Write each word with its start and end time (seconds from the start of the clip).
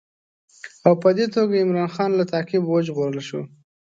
او 0.87 0.93
په 1.01 1.09
دې 1.17 1.25
توګه 1.35 1.61
عمرا 1.63 1.85
خان 1.95 2.11
له 2.19 2.25
تعقیبه 2.31 2.67
وژغورل 2.71 3.19
شو. 3.27 3.41